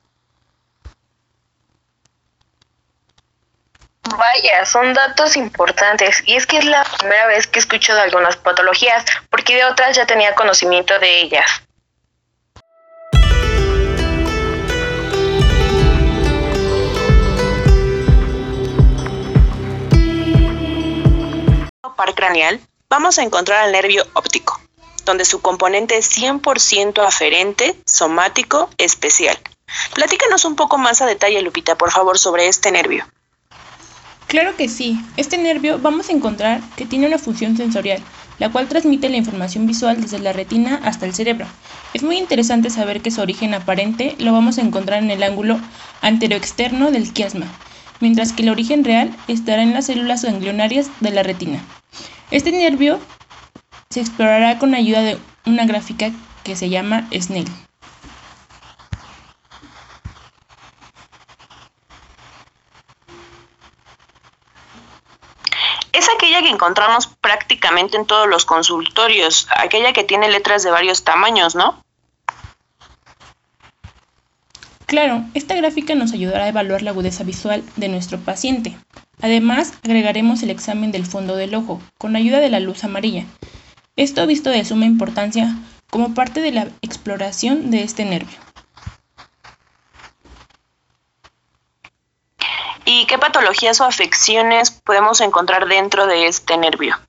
Vaya, 4.10 4.65
son 4.65 4.93
datos 4.93 5.38
importantes 5.38 6.24
y 6.25 6.36
es 6.36 6.48
que 6.48 6.58
es 6.58 6.65
la 6.65 6.84
primera 6.84 7.27
vez 7.27 7.46
que 7.46 7.60
escucho 7.60 7.93
de 7.93 8.01
algunas 8.01 8.36
patologías, 8.36 9.05
porque 9.29 9.55
de 9.55 9.65
otras 9.65 9.96
ya 9.96 10.08
tenía 10.08 10.34
conocimiento 10.34 10.98
de 10.98 11.22
ellas. 11.22 11.62
Par 21.96 22.15
craneal, 22.15 22.60
vamos 22.89 23.20
a 23.20 23.22
encontrar 23.22 23.67
el 23.67 23.74
nervio 23.74 24.08
óptico, 24.13 24.60
donde 25.05 25.24
su 25.24 25.43
componente 25.43 25.98
es 25.98 26.10
100% 26.17 27.05
aferente, 27.05 27.75
somático, 27.86 28.72
especial. 28.79 29.38
Platícanos 29.93 30.46
un 30.46 30.55
poco 30.55 30.79
más 30.79 31.03
a 31.03 31.05
detalle, 31.05 31.43
Lupita, 31.43 31.75
por 31.75 31.91
favor, 31.91 32.17
sobre 32.17 32.48
este 32.48 32.72
nervio. 32.72 33.05
Claro 34.32 34.56
que 34.56 34.70
sí, 34.70 34.98
este 35.18 35.38
nervio 35.38 35.78
vamos 35.78 36.08
a 36.08 36.14
encontrar 36.14 36.62
que 36.78 36.86
tiene 36.86 37.06
una 37.06 37.18
función 37.18 37.58
sensorial, 37.58 38.00
la 38.40 38.48
cual 38.48 38.70
transmite 38.70 39.10
la 39.10 39.18
información 39.18 39.68
visual 39.68 40.00
desde 40.00 40.20
la 40.20 40.32
retina 40.32 40.80
hasta 40.86 41.06
el 41.06 41.14
cerebro. 41.14 41.46
Es 41.94 42.02
muy 42.02 42.18
interesante 42.18 42.70
saber 42.70 43.02
que 43.02 43.12
su 43.12 43.20
origen 43.20 43.54
aparente 43.54 44.16
lo 44.20 44.32
vamos 44.32 44.58
a 44.58 44.62
encontrar 44.62 45.04
en 45.04 45.12
el 45.12 45.22
ángulo 45.22 45.60
anteroexterno 46.02 46.92
del 46.92 47.12
quiasma, 47.12 47.46
mientras 48.00 48.32
que 48.32 48.44
el 48.44 48.50
origen 48.52 48.86
real 48.86 49.14
estará 49.28 49.64
en 49.64 49.74
las 49.74 49.88
células 49.88 50.24
ganglionarias 50.24 50.90
de 51.02 51.12
la 51.12 51.24
retina. 51.24 51.60
Este 52.32 52.54
nervio 52.54 53.02
se 53.90 54.00
explorará 54.00 54.60
con 54.60 54.76
ayuda 54.76 55.02
de 55.02 55.18
una 55.46 55.66
gráfica 55.66 56.10
que 56.46 56.56
se 56.56 56.70
llama 56.70 57.06
Snell. 57.14 57.50
Es 65.94 66.00
aquella 66.15 66.41
que 66.41 66.50
encontramos 66.50 67.08
prácticamente 67.08 67.98
en 67.98 68.06
todos 68.06 68.27
los 68.27 68.46
consultorios, 68.46 69.48
aquella 69.56 69.94
que 69.94 70.03
tiene 70.03 70.30
letras 70.30 70.63
de 70.63 70.72
varios 70.72 71.03
tamaños, 71.03 71.56
¿no? 71.56 71.84
Claro, 74.86 75.24
esta 75.34 75.56
gráfica 75.56 75.96
nos 75.96 76.12
ayudará 76.12 76.44
a 76.44 76.50
evaluar 76.50 76.82
la 76.82 76.91
agudeza 76.91 77.24
visual 77.24 77.63
de 77.77 77.88
nuestro 77.88 78.20
paciente. 78.20 78.77
Además, 79.22 79.74
agregaremos 79.84 80.44
el 80.44 80.50
examen 80.50 80.91
del 80.91 81.06
fondo 81.06 81.36
del 81.36 81.56
ojo, 81.56 81.82
con 81.98 82.15
ayuda 82.15 82.39
de 82.39 82.50
la 82.50 82.60
luz 82.60 82.84
amarilla. 82.84 83.25
Esto 83.96 84.27
visto 84.27 84.50
de 84.50 84.65
suma 84.65 84.86
importancia 84.86 85.56
como 85.89 86.13
parte 86.13 86.41
de 86.41 86.51
la 86.51 86.68
exploración 86.82 87.72
de 87.72 87.84
este 87.84 88.03
nervio. 88.03 88.38
¿Y 92.94 93.06
qué 93.06 93.18
patologías 93.18 93.80
o 93.80 93.86
afecciones 93.86 94.70
podemos 94.70 95.22
encontrar 95.22 95.70
dentro 95.70 96.08
de 96.08 96.28
este 96.28 96.58
nervio? 96.58 97.00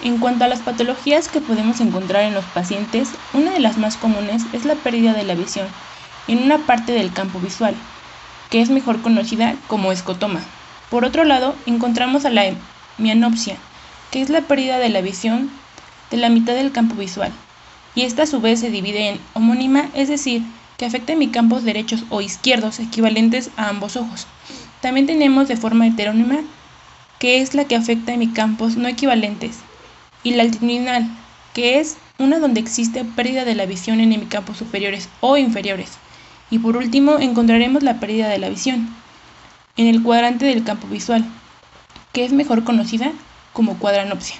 En 0.00 0.18
cuanto 0.18 0.44
a 0.44 0.48
las 0.48 0.60
patologías 0.60 1.26
que 1.26 1.40
podemos 1.40 1.80
encontrar 1.80 2.22
en 2.22 2.32
los 2.32 2.44
pacientes, 2.44 3.08
una 3.32 3.50
de 3.50 3.58
las 3.58 3.78
más 3.78 3.96
comunes 3.96 4.44
es 4.52 4.64
la 4.64 4.76
pérdida 4.76 5.12
de 5.12 5.24
la 5.24 5.34
visión 5.34 5.66
en 6.28 6.44
una 6.44 6.58
parte 6.58 6.92
del 6.92 7.12
campo 7.12 7.40
visual, 7.40 7.74
que 8.48 8.60
es 8.60 8.70
mejor 8.70 9.02
conocida 9.02 9.56
como 9.66 9.90
escotoma. 9.90 10.40
Por 10.90 11.04
otro 11.04 11.24
lado, 11.24 11.56
encontramos 11.66 12.24
a 12.26 12.30
la 12.30 12.44
mianopsia, 12.96 13.56
que 14.12 14.22
es 14.22 14.30
la 14.30 14.42
pérdida 14.42 14.78
de 14.78 14.90
la 14.90 15.00
visión 15.00 15.50
de 16.12 16.18
la 16.18 16.28
mitad 16.28 16.54
del 16.54 16.70
campo 16.70 16.94
visual, 16.94 17.32
y 17.96 18.02
esta 18.02 18.22
a 18.22 18.26
su 18.26 18.40
vez 18.40 18.60
se 18.60 18.70
divide 18.70 19.08
en 19.08 19.20
homónima, 19.32 19.88
es 19.94 20.06
decir, 20.06 20.42
que 20.76 20.86
afecta 20.86 21.14
mis 21.14 21.30
campos 21.30 21.64
derechos 21.64 22.04
o 22.10 22.20
izquierdos 22.20 22.80
equivalentes 22.80 23.50
a 23.56 23.68
ambos 23.68 23.96
ojos. 23.96 24.26
También 24.80 25.06
tenemos 25.06 25.48
de 25.48 25.56
forma 25.56 25.86
heterónima, 25.86 26.40
que 27.18 27.40
es 27.40 27.54
la 27.54 27.64
que 27.64 27.76
afecta 27.76 28.12
a 28.12 28.34
campos 28.34 28.76
no 28.76 28.88
equivalentes, 28.88 29.58
y 30.22 30.34
la 30.34 30.42
altitudinal, 30.42 31.08
que 31.52 31.78
es 31.78 31.96
una 32.18 32.38
donde 32.38 32.60
existe 32.60 33.04
pérdida 33.04 33.44
de 33.44 33.54
la 33.54 33.66
visión 33.66 34.00
en 34.00 34.12
hemicampos 34.12 34.58
superiores 34.58 35.08
o 35.20 35.36
inferiores. 35.36 35.92
Y 36.50 36.58
por 36.58 36.76
último 36.76 37.18
encontraremos 37.18 37.82
la 37.82 38.00
pérdida 38.00 38.28
de 38.28 38.38
la 38.38 38.48
visión 38.48 38.88
en 39.76 39.86
el 39.86 40.02
cuadrante 40.02 40.46
del 40.46 40.64
campo 40.64 40.86
visual, 40.88 41.24
que 42.12 42.24
es 42.24 42.32
mejor 42.32 42.64
conocida 42.64 43.12
como 43.52 43.78
cuadranopsia. 43.78 44.36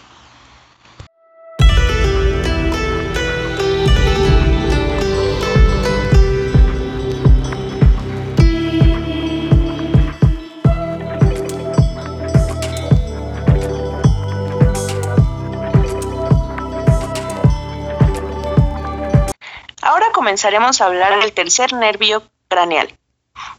Comenzaremos 20.24 20.80
a 20.80 20.86
hablar 20.86 21.20
del 21.20 21.34
tercer 21.34 21.74
nervio 21.74 22.22
craneal, 22.48 22.96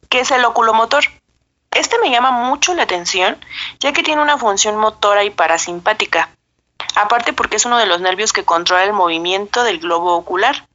que 0.10 0.22
es 0.22 0.32
el 0.32 0.44
oculomotor. 0.46 1.04
Este 1.70 2.00
me 2.00 2.10
llama 2.10 2.32
mucho 2.32 2.74
la 2.74 2.82
atención, 2.82 3.38
ya 3.80 3.94
que 3.94 4.02
tiene 4.02 4.24
una 4.24 4.40
función 4.40 4.76
motora 4.76 5.24
y 5.24 5.30
parasimpática, 5.30 6.32
aparte 6.96 7.34
porque 7.34 7.58
es 7.58 7.66
uno 7.66 7.78
de 7.78 7.86
los 7.86 8.02
nervios 8.02 8.34
que 8.34 8.46
controla 8.46 8.84
el 8.84 8.94
movimiento 8.94 9.64
del 9.64 9.78
globo 9.78 10.16
ocular, 10.16 10.68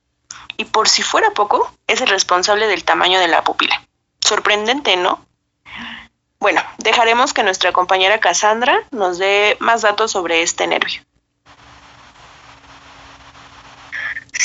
y 0.56 0.66
por 0.66 0.88
si 0.88 1.02
fuera 1.02 1.32
poco, 1.32 1.68
es 1.88 2.00
el 2.00 2.06
responsable 2.06 2.68
del 2.68 2.84
tamaño 2.84 3.18
de 3.18 3.26
la 3.26 3.42
pupila. 3.42 3.82
Sorprendente, 4.20 4.96
¿no? 4.96 5.26
Bueno, 6.38 6.62
dejaremos 6.78 7.34
que 7.34 7.42
nuestra 7.42 7.72
compañera 7.72 8.20
Cassandra 8.20 8.80
nos 8.92 9.18
dé 9.18 9.56
más 9.58 9.82
datos 9.82 10.12
sobre 10.12 10.42
este 10.42 10.68
nervio. 10.68 11.02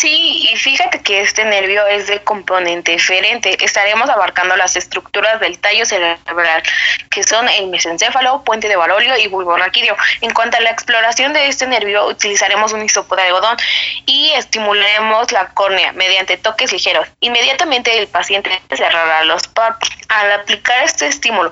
Sí, 0.06 0.50
y 0.52 0.56
fíjate 0.56 1.02
que 1.02 1.22
este 1.22 1.44
nervio 1.46 1.88
es 1.88 2.06
de 2.06 2.24
componente 2.24 2.92
diferente. 2.92 3.58
Estaremos 3.66 4.08
abarcando 4.08 4.56
las 4.56 4.76
estructuras 4.76 5.40
del 5.40 5.58
tallo 5.58 5.84
cerebral, 5.84 6.62
que 7.10 7.24
son 7.24 7.50
el 7.50 7.70
mesencéfalo, 7.70 8.44
puente 8.44 8.68
de 8.68 8.76
Barolio 8.76 9.18
y 9.18 9.28
bulbo 9.28 9.58
raquídeo. 9.58 9.98
En 10.22 10.32
cuanto 10.32 10.58
a 10.58 10.60
la 10.60 10.70
exploración 10.70 11.34
de 11.34 11.48
este 11.48 11.66
nervio, 11.66 12.06
utilizaremos 12.06 12.72
un 12.72 12.86
hisopo 12.86 13.16
de 13.16 13.24
algodón 13.24 13.58
y 14.06 14.30
estimularemos 14.34 15.32
la 15.32 15.48
córnea 15.56 15.92
mediante 15.94 16.38
toques 16.38 16.72
ligeros. 16.72 17.08
Inmediatamente 17.22 17.98
el 17.98 18.08
paciente 18.08 18.62
cerrará 18.76 19.24
los 19.24 19.48
párpados 19.48 19.90
al 20.10 20.32
aplicar 20.34 20.84
este 20.84 21.08
estímulo, 21.08 21.52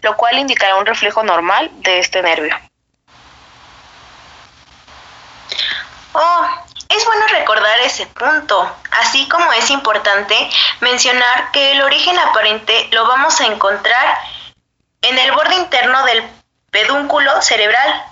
lo 0.00 0.16
cual 0.16 0.38
indicará 0.38 0.74
un 0.74 0.86
reflejo 0.86 1.22
normal 1.22 1.70
de 1.74 2.00
este 2.00 2.20
nervio. 2.20 2.58
Oh, 6.14 6.48
es 6.96 7.04
bueno 7.06 7.26
recordar 7.28 7.78
ese 7.80 8.06
punto, 8.06 8.70
así 8.90 9.28
como 9.28 9.52
es 9.52 9.70
importante 9.70 10.36
mencionar 10.80 11.50
que 11.52 11.72
el 11.72 11.82
origen 11.82 12.18
aparente 12.18 12.88
lo 12.92 13.06
vamos 13.06 13.40
a 13.40 13.46
encontrar 13.46 14.18
en 15.00 15.18
el 15.18 15.32
borde 15.32 15.54
interno 15.56 16.04
del 16.04 16.22
pedúnculo 16.70 17.40
cerebral 17.42 18.04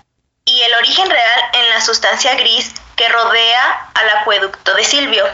y 0.44 0.60
el 0.62 0.74
origen 0.74 1.08
real 1.08 1.40
en 1.52 1.68
la 1.70 1.80
sustancia 1.80 2.34
gris 2.34 2.74
que 2.96 3.08
rodea 3.08 3.90
al 3.94 4.10
acueducto 4.18 4.74
de 4.74 4.84
Silvio. 4.84 5.24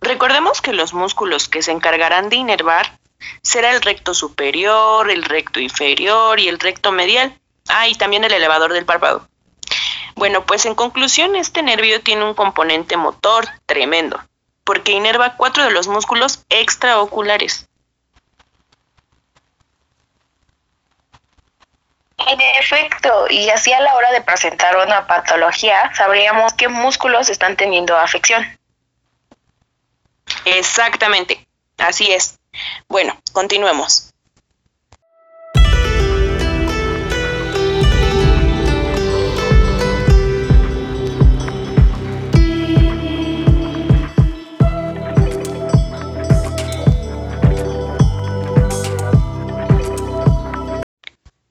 Recordemos 0.00 0.60
que 0.60 0.72
los 0.72 0.94
músculos 0.94 1.48
que 1.48 1.62
se 1.62 1.70
encargarán 1.70 2.28
de 2.28 2.36
inervar 2.36 2.98
será 3.42 3.70
el 3.70 3.82
recto 3.82 4.14
superior, 4.14 5.10
el 5.10 5.22
recto 5.22 5.60
inferior 5.60 6.40
y 6.40 6.48
el 6.48 6.58
recto 6.58 6.92
medial. 6.92 7.37
Ah, 7.68 7.88
y 7.88 7.94
también 7.94 8.24
el 8.24 8.32
elevador 8.32 8.72
del 8.72 8.86
párpado. 8.86 9.28
Bueno, 10.14 10.44
pues 10.46 10.66
en 10.66 10.74
conclusión, 10.74 11.36
este 11.36 11.62
nervio 11.62 12.02
tiene 12.02 12.24
un 12.24 12.34
componente 12.34 12.96
motor 12.96 13.46
tremendo, 13.66 14.20
porque 14.64 14.92
inerva 14.92 15.36
cuatro 15.36 15.64
de 15.64 15.70
los 15.70 15.86
músculos 15.86 16.44
extraoculares. 16.48 17.68
En 22.26 22.40
efecto, 22.40 23.26
y 23.30 23.48
así 23.48 23.72
a 23.72 23.80
la 23.80 23.94
hora 23.94 24.10
de 24.10 24.20
presentar 24.20 24.76
una 24.76 25.06
patología, 25.06 25.92
sabríamos 25.94 26.52
qué 26.54 26.68
músculos 26.68 27.28
están 27.28 27.56
teniendo 27.56 27.96
afección. 27.96 28.44
Exactamente, 30.44 31.46
así 31.78 32.10
es. 32.12 32.38
Bueno, 32.88 33.16
continuemos. 33.32 34.07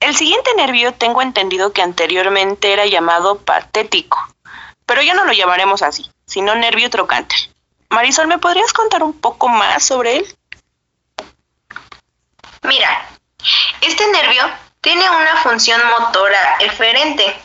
El 0.08 0.16
siguiente 0.16 0.54
nervio 0.54 0.94
tengo 0.94 1.20
entendido 1.20 1.74
que 1.74 1.82
anteriormente 1.82 2.72
era 2.72 2.86
llamado 2.86 3.40
patético, 3.40 4.26
pero 4.86 5.02
ya 5.02 5.12
no 5.12 5.26
lo 5.26 5.34
llamaremos 5.34 5.82
así, 5.82 6.10
sino 6.24 6.54
nervio 6.54 6.88
trocante. 6.88 7.36
Marisol, 7.90 8.26
¿me 8.26 8.38
podrías 8.38 8.72
contar 8.72 9.02
un 9.02 9.12
poco 9.12 9.48
más 9.48 9.84
sobre 9.84 10.16
él? 10.16 10.36
Mira, 12.62 13.06
este 13.82 14.06
nervio 14.06 14.44
tiene 14.80 15.10
una 15.10 15.42
función 15.42 15.78
motora 15.90 16.56
eferente, 16.60 17.36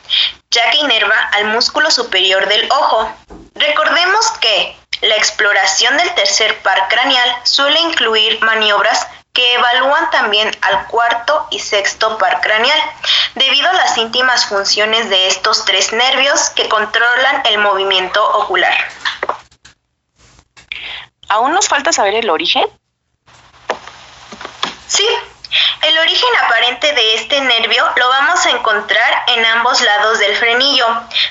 ya 0.49 0.71
que 0.71 0.77
inerva 0.77 1.19
al 1.33 1.47
músculo 1.47 1.91
superior 1.91 2.47
del 2.47 2.71
ojo. 2.71 3.11
Recordemos 3.55 4.31
que 4.39 4.77
la 5.01 5.17
exploración 5.17 5.97
del 5.97 6.15
tercer 6.15 6.61
par 6.61 6.87
craneal 6.87 7.29
suele 7.43 7.81
incluir 7.81 8.41
maniobras 8.41 9.05
que 9.33 9.55
evalúan 9.55 10.11
también 10.11 10.51
al 10.61 10.85
cuarto 10.87 11.47
y 11.49 11.57
sexto 11.57 12.19
par 12.19 12.39
craneal, 12.41 12.79
debido 13.33 13.67
a 13.67 13.73
las 13.73 13.97
íntimas 13.97 14.45
funciones 14.45 15.09
de 15.09 15.27
estos 15.27 15.65
tres 15.65 15.91
nervios 15.91 16.51
que 16.51 16.69
controlan 16.69 17.41
el 17.45 17.57
movimiento 17.57 18.23
ocular. 18.37 18.73
¿Aún 21.29 21.51
nos 21.51 21.67
falta 21.67 21.91
saber 21.91 22.13
el 22.13 22.29
origen? 22.29 22.65
Sí, 24.87 25.07
el 25.81 25.97
origen 25.97 26.29
aparente 26.43 26.93
de 26.93 27.15
este 27.15 27.41
nervio 27.41 27.83
lo 27.95 28.07
vamos 28.09 28.45
a 28.45 28.51
encontrar 28.51 29.23
en 29.29 29.43
ambos 29.47 29.81
lados 29.81 30.19
del 30.19 30.35
frenillo, 30.35 30.85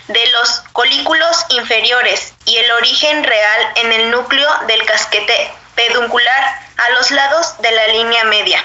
de 0.09 0.27
los 0.33 0.65
colículos 0.73 1.47
inferiores, 1.51 2.35
y 2.47 2.57
el 2.57 2.73
origen 2.73 3.23
real 3.23 3.73
en 3.77 3.93
el 3.93 4.11
núcleo 4.11 4.49
del 4.67 4.85
casquete 4.87 5.62
peduncular 5.75 6.61
a 6.77 6.91
los 6.91 7.11
lados 7.11 7.55
de 7.61 7.71
la 7.73 7.87
línea 7.89 8.25
media. 8.25 8.65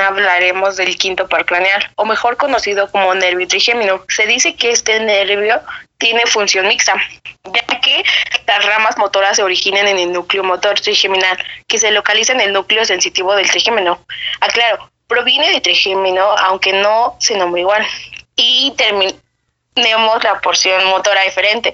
Hablaremos 0.00 0.76
del 0.76 0.96
quinto 0.96 1.28
par 1.28 1.44
craneal, 1.44 1.90
o 1.96 2.04
mejor 2.04 2.36
conocido 2.36 2.90
como 2.90 3.14
nervio 3.14 3.46
trigémino. 3.46 4.04
Se 4.08 4.26
dice 4.26 4.54
que 4.54 4.70
este 4.70 5.00
nervio 5.00 5.60
tiene 5.98 6.26
función 6.26 6.66
mixta, 6.68 6.94
ya 7.44 7.80
que 7.80 8.04
las 8.46 8.64
ramas 8.66 8.98
motoras 8.98 9.36
se 9.36 9.42
originan 9.42 9.86
en 9.88 9.98
el 9.98 10.12
núcleo 10.12 10.42
motor 10.42 10.80
trigeminal, 10.80 11.38
que 11.68 11.78
se 11.78 11.90
localiza 11.90 12.32
en 12.32 12.40
el 12.40 12.52
núcleo 12.52 12.84
sensitivo 12.84 13.34
del 13.34 13.50
trigémino. 13.50 14.04
Aclaro, 14.40 14.90
proviene 15.06 15.50
de 15.50 15.60
trigémino, 15.60 16.22
aunque 16.22 16.72
no 16.72 17.16
se 17.20 17.36
nombra 17.36 17.60
igual. 17.60 17.86
Y 18.36 18.72
terminemos 18.76 20.24
la 20.24 20.40
porción 20.40 20.84
motora 20.86 21.22
diferente, 21.22 21.72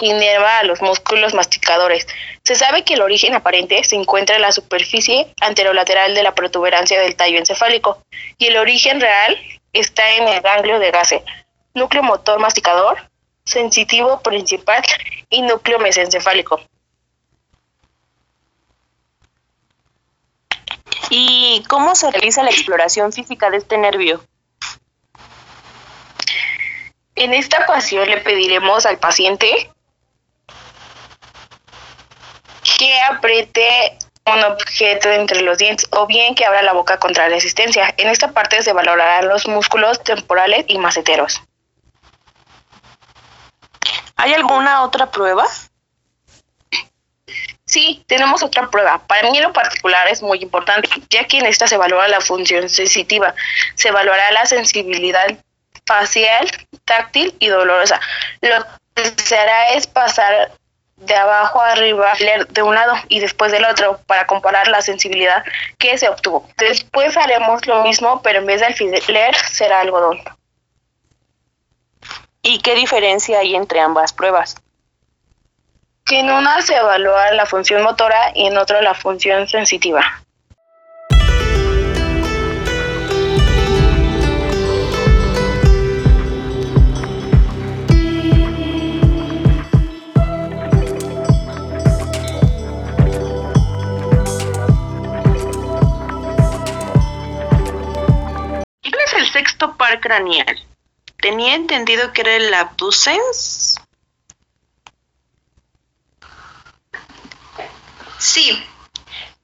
inerva 0.00 0.58
a 0.58 0.64
los 0.64 0.80
músculos 0.80 1.34
masticadores. 1.34 2.06
Se 2.44 2.54
sabe 2.54 2.84
que 2.84 2.94
el 2.94 3.02
origen 3.02 3.34
aparente 3.34 3.82
se 3.84 3.96
encuentra 3.96 4.36
en 4.36 4.42
la 4.42 4.52
superficie 4.52 5.32
anterolateral 5.40 6.14
de 6.14 6.22
la 6.22 6.34
protuberancia 6.34 7.00
del 7.00 7.16
tallo 7.16 7.38
encefálico 7.38 8.02
y 8.38 8.46
el 8.46 8.56
origen 8.56 9.00
real 9.00 9.36
está 9.72 10.10
en 10.12 10.28
el 10.28 10.40
ganglio 10.40 10.78
de 10.78 10.90
Gase, 10.90 11.24
núcleo 11.74 12.02
motor 12.02 12.38
masticador, 12.38 13.10
sensitivo 13.44 14.20
principal 14.20 14.82
y 15.30 15.42
núcleo 15.42 15.78
mesencefálico. 15.78 16.60
¿Y 21.10 21.64
cómo 21.68 21.94
se 21.94 22.10
realiza 22.10 22.42
la 22.42 22.50
exploración 22.50 23.12
física 23.12 23.50
de 23.50 23.56
este 23.56 23.78
nervio? 23.78 24.22
En 27.14 27.34
esta 27.34 27.60
ocasión 27.62 28.08
le 28.08 28.18
pediremos 28.18 28.86
al 28.86 28.98
paciente 28.98 29.72
que 32.78 33.00
apriete 33.02 33.98
un 34.24 34.44
objeto 34.44 35.10
entre 35.10 35.42
los 35.42 35.58
dientes 35.58 35.86
o 35.90 36.06
bien 36.06 36.34
que 36.34 36.46
abra 36.46 36.62
la 36.62 36.72
boca 36.72 36.98
contra 36.98 37.28
la 37.28 37.34
resistencia. 37.34 37.92
En 37.96 38.08
esta 38.08 38.32
parte 38.32 38.62
se 38.62 38.72
valorarán 38.72 39.28
los 39.28 39.46
músculos 39.46 40.02
temporales 40.02 40.64
y 40.68 40.78
maceteros. 40.78 41.42
¿Hay 44.16 44.32
alguna 44.34 44.82
otra 44.82 45.10
prueba? 45.10 45.46
Sí, 47.64 48.02
tenemos 48.06 48.42
otra 48.42 48.68
prueba. 48.70 48.98
Para 49.06 49.30
mí 49.30 49.36
en 49.36 49.44
lo 49.44 49.52
particular 49.52 50.08
es 50.08 50.22
muy 50.22 50.38
importante, 50.42 50.88
ya 51.10 51.24
que 51.24 51.38
en 51.38 51.46
esta 51.46 51.66
se 51.66 51.76
valora 51.76 52.08
la 52.08 52.20
función 52.20 52.68
sensitiva, 52.68 53.34
se 53.74 53.90
valorará 53.90 54.32
la 54.32 54.46
sensibilidad 54.46 55.36
facial, 55.84 56.50
táctil 56.84 57.34
y 57.38 57.48
dolorosa. 57.48 58.00
Lo 58.40 58.64
que 58.94 59.04
se 59.22 59.36
hará 59.36 59.70
es 59.70 59.86
pasar 59.86 60.52
de 61.00 61.14
abajo 61.14 61.60
a 61.60 61.72
arriba 61.72 62.12
de 62.50 62.62
un 62.62 62.74
lado 62.74 62.94
y 63.08 63.20
después 63.20 63.52
del 63.52 63.64
otro 63.64 64.00
para 64.06 64.26
comparar 64.26 64.68
la 64.68 64.82
sensibilidad 64.82 65.44
que 65.78 65.96
se 65.96 66.08
obtuvo. 66.08 66.48
Después 66.56 67.16
haremos 67.16 67.66
lo 67.66 67.82
mismo, 67.82 68.20
pero 68.22 68.40
en 68.40 68.46
vez 68.46 68.60
de 68.60 68.66
alfiler 68.66 69.34
será 69.50 69.80
algodón. 69.80 70.20
¿Y 72.42 72.60
qué 72.60 72.74
diferencia 72.74 73.40
hay 73.40 73.54
entre 73.54 73.80
ambas 73.80 74.12
pruebas? 74.12 74.56
Que 76.04 76.20
en 76.20 76.30
una 76.30 76.62
se 76.62 76.76
evalúa 76.76 77.32
la 77.32 77.46
función 77.46 77.82
motora 77.82 78.32
y 78.34 78.46
en 78.46 78.56
otra 78.56 78.80
la 78.82 78.94
función 78.94 79.46
sensitiva. 79.46 80.22
Craneal. 100.00 100.64
Tenía 101.20 101.54
entendido 101.54 102.12
que 102.12 102.20
era 102.22 102.36
el 102.36 102.52
abducens. 102.54 103.80
Sí, 108.18 108.62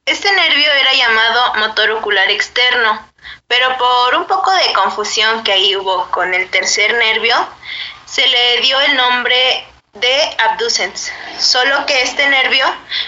este 0.05 0.31
nervio 0.31 0.71
era 0.71 0.93
llamado 0.93 1.55
motor 1.55 1.91
ocular 1.91 2.29
externo, 2.29 3.09
pero 3.47 3.77
por 3.77 4.15
un 4.15 4.25
poco 4.27 4.51
de 4.51 4.73
confusión 4.73 5.43
que 5.43 5.51
ahí 5.53 5.75
hubo 5.75 6.09
con 6.11 6.33
el 6.33 6.49
tercer 6.51 6.93
nervio, 6.93 7.35
se 8.05 8.27
le 8.27 8.61
dio 8.61 8.79
el 8.81 8.95
nombre 8.95 9.65
de 9.93 10.35
abducens, 10.37 11.11
solo 11.39 11.85
que 11.85 12.01
este 12.03 12.27
nervio 12.29 12.65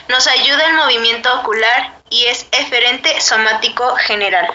nos 0.07 0.25
ayuda 0.27 0.67
en 0.67 0.75
movimiento 0.75 1.33
ocular 1.39 2.01
y 2.09 2.25
es 2.25 2.47
eferente 2.51 3.21
somático 3.21 3.95
general. 3.97 4.47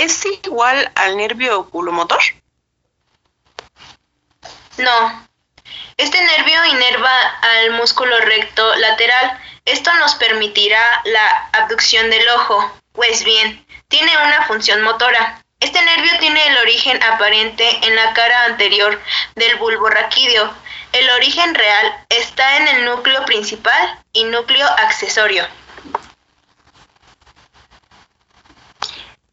¿Es 0.00 0.24
igual 0.24 0.90
al 0.94 1.18
nervio 1.18 1.60
oculomotor? 1.60 2.22
No. 4.78 5.28
Este 5.98 6.18
nervio 6.22 6.64
inerva 6.64 7.12
al 7.42 7.72
músculo 7.72 8.18
recto 8.20 8.76
lateral. 8.76 9.38
Esto 9.66 9.92
nos 9.96 10.14
permitirá 10.14 10.82
la 11.04 11.50
abducción 11.52 12.08
del 12.08 12.26
ojo. 12.30 12.80
Pues 12.92 13.24
bien, 13.24 13.66
tiene 13.88 14.10
una 14.24 14.46
función 14.46 14.80
motora. 14.80 15.44
Este 15.60 15.82
nervio 15.82 16.12
tiene 16.18 16.48
el 16.48 16.56
origen 16.56 17.02
aparente 17.02 17.68
en 17.86 17.94
la 17.94 18.14
cara 18.14 18.44
anterior 18.46 18.98
del 19.34 19.56
bulbo 19.56 19.90
raquídeo. 19.90 20.50
El 20.92 21.10
origen 21.10 21.54
real 21.54 22.06
está 22.08 22.56
en 22.56 22.68
el 22.68 22.86
núcleo 22.86 23.22
principal 23.26 24.02
y 24.14 24.24
núcleo 24.24 24.66
accesorio. 24.66 25.46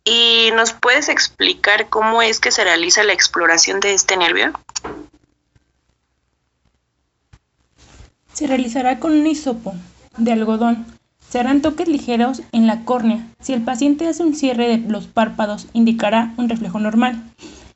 ¿Y 0.09 0.51
nos 0.55 0.71
puedes 0.71 1.09
explicar 1.09 1.89
cómo 1.89 2.21
es 2.21 2.39
que 2.39 2.51
se 2.51 2.63
realiza 2.63 3.03
la 3.03 3.11
exploración 3.11 3.81
de 3.81 3.93
este 3.93 4.15
nervio? 4.15 4.53
Se 8.31 8.47
realizará 8.47 9.01
con 9.01 9.11
un 9.11 9.27
hisopo 9.27 9.75
de 10.15 10.31
algodón. 10.31 10.85
Se 11.27 11.41
harán 11.41 11.61
toques 11.61 11.89
ligeros 11.89 12.41
en 12.53 12.67
la 12.67 12.85
córnea. 12.85 13.27
Si 13.41 13.51
el 13.51 13.63
paciente 13.63 14.07
hace 14.07 14.23
un 14.23 14.33
cierre 14.33 14.69
de 14.69 14.89
los 14.89 15.07
párpados, 15.07 15.67
indicará 15.73 16.33
un 16.37 16.47
reflejo 16.47 16.79
normal. 16.79 17.21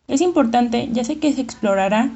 Es 0.07 0.21
importante 0.21 0.87
ya 0.93 1.03
sé 1.03 1.19
que 1.19 1.33
se 1.33 1.41
explorará 1.41 2.11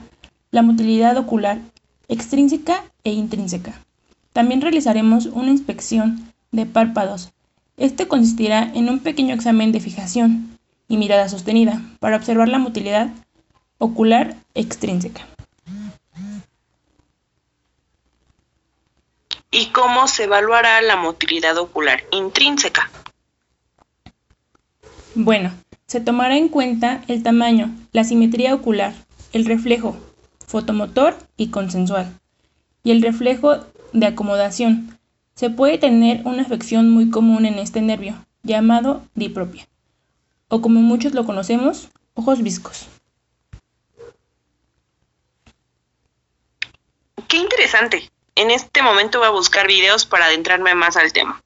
la 0.50 0.62
motilidad 0.62 1.18
ocular 1.18 1.60
extrínseca 2.08 2.86
e 3.04 3.12
intrínseca. 3.12 3.82
También 4.32 4.62
realizaremos 4.62 5.26
una 5.26 5.52
inspección 5.52 6.32
de 6.54 6.66
párpados 6.66 7.34
este 7.78 8.08
consistirá 8.08 8.72
en 8.74 8.90
un 8.90 9.00
pequeño 9.00 9.34
examen 9.34 9.72
de 9.72 9.80
fijación 9.80 10.58
y 10.88 10.98
mirada 10.98 11.30
sostenida 11.30 11.82
para 12.00 12.18
observar 12.18 12.48
la 12.48 12.60
motilidad 12.60 13.10
ocular 13.78 14.36
extrínseca. 14.54 15.28
¿Y 19.52 19.68
cómo 19.68 20.08
se 20.08 20.26
evaluará 20.26 20.82
la 20.82 20.96
motilidad 20.98 21.58
ocular 21.58 22.04
intrínseca? 22.12 22.90
Bueno, 25.14 25.52
se 25.88 26.02
tomará 26.02 26.38
en 26.38 26.50
cuenta 26.50 27.04
el 27.08 27.24
tamaño, 27.24 27.74
la 27.94 28.04
simetría 28.04 28.54
ocular, 28.54 28.94
el 29.32 29.46
reflejo 29.46 29.96
fotomotor 30.46 31.18
y 31.38 31.50
consensual, 31.50 32.20
y 32.84 32.92
el 32.92 33.02
reflejo 33.02 33.66
de 33.94 34.06
acomodación, 34.06 34.95
se 35.36 35.50
puede 35.50 35.78
tener 35.78 36.22
una 36.26 36.44
afección 36.44 36.90
muy 36.90 37.10
común 37.10 37.46
en 37.46 37.60
este 37.60 37.82
nervio, 37.82 38.16
llamado 38.44 39.04
dipropia, 39.16 39.68
o 40.48 40.62
como 40.62 40.80
muchos 40.82 41.14
lo 41.14 41.26
conocemos, 41.26 41.90
ojos 42.14 42.42
viscos. 42.42 42.88
Qué 47.28 47.38
interesante. 47.38 48.10
En 48.36 48.52
este 48.52 48.82
momento 48.82 49.20
voy 49.20 49.28
a 49.28 49.32
buscar 49.32 49.68
videos 49.68 50.06
para 50.06 50.26
adentrarme 50.26 50.76
más 50.76 50.96
al 50.98 51.12
tema. 51.12 51.42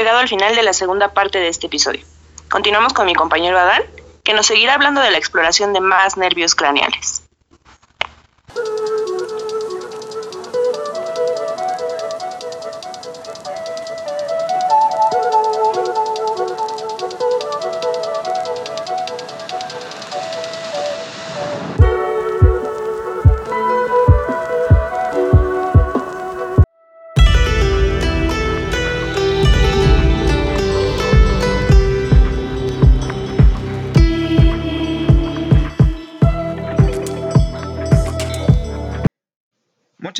Llegado 0.00 0.18
al 0.18 0.28
final 0.28 0.56
de 0.56 0.62
la 0.62 0.72
segunda 0.72 1.12
parte 1.12 1.38
de 1.38 1.48
este 1.48 1.66
episodio. 1.66 2.00
Continuamos 2.48 2.94
con 2.94 3.04
mi 3.04 3.14
compañero 3.14 3.58
Adán, 3.58 3.82
que 4.24 4.32
nos 4.32 4.46
seguirá 4.46 4.74
hablando 4.74 5.02
de 5.02 5.10
la 5.10 5.18
exploración 5.18 5.74
de 5.74 5.80
más 5.80 6.16
nervios 6.16 6.54
craneales. 6.54 7.24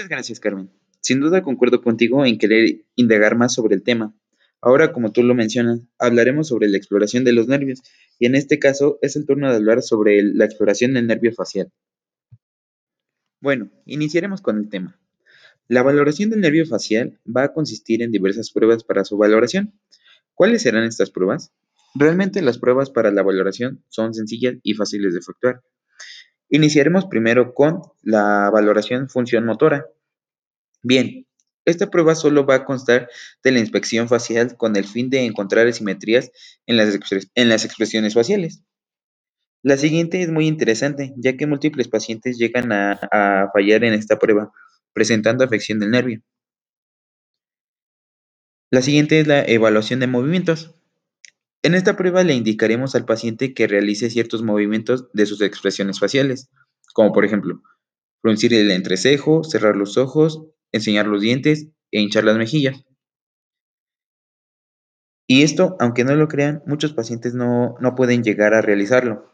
Gracias, 0.09 0.41
Carmen. 0.41 0.71
Sin 1.01 1.21
duda 1.21 1.43
concuerdo 1.43 1.83
contigo 1.83 2.25
en 2.25 2.39
querer 2.39 2.85
indagar 2.95 3.37
más 3.37 3.55
sobre 3.55 3.75
el 3.75 3.83
tema. 3.83 4.15
Ahora, 4.61 4.93
como 4.93 5.13
tú 5.13 5.23
lo 5.23 5.35
mencionas, 5.35 5.81
hablaremos 5.99 6.49
sobre 6.49 6.69
la 6.69 6.77
exploración 6.77 7.25
de 7.25 7.33
los 7.33 7.49
nervios, 7.49 7.81
y 8.19 8.27
en 8.27 8.35
este 8.35 8.59
caso 8.59 8.99
es 9.01 9.17
el 9.17 9.25
turno 9.25 9.49
de 9.49 9.57
hablar 9.57 9.83
sobre 9.83 10.23
la 10.23 10.45
exploración 10.45 10.93
del 10.93 11.07
nervio 11.07 11.33
facial. 11.33 11.73
Bueno, 13.41 13.71
iniciaremos 13.87 14.43
con 14.43 14.59
el 14.59 14.69
tema. 14.69 15.01
La 15.67 15.83
valoración 15.83 16.29
del 16.29 16.41
nervio 16.41 16.67
facial 16.67 17.19
va 17.25 17.45
a 17.45 17.53
consistir 17.55 18.03
en 18.03 18.11
diversas 18.11 18.51
pruebas 18.51 18.85
para 18.85 19.05
su 19.05 19.17
valoración. 19.17 19.81
¿Cuáles 20.35 20.63
serán 20.63 20.85
estas 20.85 21.11
pruebas? 21.11 21.53
Realmente 21.95 22.43
las 22.43 22.59
pruebas 22.59 22.91
para 22.91 23.11
la 23.11 23.23
valoración 23.23 23.83
son 23.89 24.13
sencillas 24.13 24.57
y 24.63 24.75
fáciles 24.75 25.15
de 25.15 25.21
efectuar. 25.21 25.63
Iniciaremos 26.51 27.07
primero 27.07 27.55
con 27.55 27.83
la 28.03 28.51
valoración 28.53 29.09
función 29.09 29.47
motora. 29.47 29.87
Bien, 30.83 31.27
esta 31.65 31.89
prueba 31.89 32.15
solo 32.15 32.45
va 32.45 32.57
a 32.57 32.65
constar 32.65 33.09
de 33.43 33.53
la 33.53 33.61
inspección 33.61 34.09
facial 34.09 34.57
con 34.57 34.77
el 34.77 34.85
fin 34.85 35.11
de 35.11 35.25
encontrar 35.25 35.67
asimetrías 35.67 36.31
en 36.67 36.77
las, 36.77 37.65
expresiones 37.65 38.15
faciales. 38.15 38.63
La 39.63 39.77
siguiente 39.77 40.23
es 40.23 40.31
muy 40.31 40.47
interesante, 40.47 41.15
ya 41.17 41.37
que 41.37 41.47
múltiples 41.47 41.89
pacientes 41.89 42.39
llegan 42.39 42.73
a 42.73 43.51
fallar 43.53 43.85
en 43.85 43.95
esta 43.95 44.19
prueba, 44.19 44.53
presentando 44.93 45.45
afección 45.45 45.79
del 45.79 45.91
nervio. 45.91 46.23
La 48.73 48.83
siguiente 48.83 49.19
es 49.19 49.27
la 49.27 49.43
evaluación 49.43 49.99
de 49.99 50.07
movimientos. 50.07 50.80
En 51.63 51.75
esta 51.75 51.95
prueba 51.95 52.25
le 52.25 52.35
indicaremos 52.35 52.95
al 52.95 53.05
paciente 53.05 53.53
que 53.53 53.67
realice 53.67 54.09
ciertos 54.09 54.43
movimientos 54.43 55.09
de 55.13 55.27
sus 55.27 55.43
expresiones 55.43 55.99
faciales, 56.01 56.49
como 56.95 57.13
por 57.13 57.25
ejemplo, 57.27 57.63
fruncir 58.23 58.55
el 58.55 58.71
entrecejo, 58.71 59.45
cerrar 59.45 59.77
los 59.77 59.99
ojos, 59.99 60.43
enseñar 60.73 61.07
los 61.07 61.21
dientes 61.21 61.69
e 61.91 62.01
hinchar 62.01 62.25
las 62.25 62.39
mejillas. 62.39 62.85
Y 65.27 65.43
esto, 65.43 65.77
aunque 65.79 66.05
no 66.05 66.17
lo 66.17 66.29
crean, 66.29 66.63
muchos 66.67 66.95
pacientes 66.95 67.35
no, 67.35 67.77
no 67.79 67.95
pueden 67.95 68.25
llegar 68.25 68.55
a 68.55 68.63
realizarlo. 68.63 69.31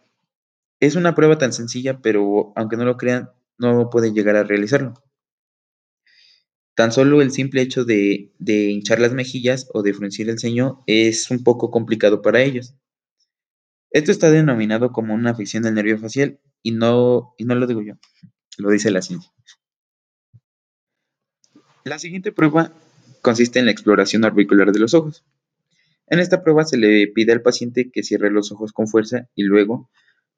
Es 0.81 0.97
una 0.97 1.15
prueba 1.15 1.39
tan 1.39 1.53
sencilla, 1.53 2.01
pero 2.03 2.53
aunque 2.57 2.77
no 2.77 2.85
lo 2.85 2.97
crean, 2.97 3.31
no 3.57 3.89
pueden 3.89 4.15
llegar 4.15 4.37
a 4.37 4.43
realizarlo. 4.43 4.95
Tan 6.77 6.93
solo 6.93 7.23
el 7.23 7.31
simple 7.31 7.63
hecho 7.63 7.87
de, 7.87 8.33
hinchar 8.39 9.01
las 9.01 9.15
mejillas 9.15 9.67
o 9.73 9.83
de 9.83 9.95
fruncir 9.95 10.29
el 10.29 10.39
ceño 10.39 10.85
es 10.87 11.31
un 11.31 11.43
poco 11.43 11.71
complicado 11.71 12.21
para 12.21 12.43
ellos. 12.43 12.75
Esto 13.91 14.13
está 14.13 14.31
denominado 14.31 14.93
como 14.93 15.15
una 15.15 15.31
afección 15.31 15.63
del 15.63 15.73
nervio 15.73 15.99
facial 15.99 16.39
y 16.63 16.73
no, 16.73 17.35
y 17.39 17.47
no 17.47 17.55
lo 17.55 17.67
digo 17.67 17.81
yo, 17.81 17.95
lo 18.59 18.69
dice 18.71 18.91
la 18.91 19.01
ciencia. 19.01 19.33
La 21.83 21.99
siguiente 21.99 22.31
prueba 22.31 22.75
consiste 23.23 23.59
en 23.59 23.65
la 23.65 23.73
exploración 23.73 24.25
orbicular 24.25 24.71
de 24.71 24.81
los 24.81 24.93
ojos. 24.93 25.25
En 26.09 26.19
esta 26.19 26.43
prueba 26.43 26.65
se 26.65 26.77
le 26.77 27.09
pide 27.09 27.33
al 27.33 27.41
paciente 27.41 27.91
que 27.91 28.03
cierre 28.03 28.31
los 28.31 28.53
ojos 28.53 28.75
con 28.75 28.87
fuerza 28.87 29.31
y 29.35 29.45
luego 29.45 29.89